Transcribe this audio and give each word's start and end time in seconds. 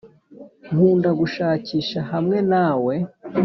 nkunda 0.73 1.09
gushakisha 1.19 1.99
hamwe 2.11 2.37
nawe 2.51 2.95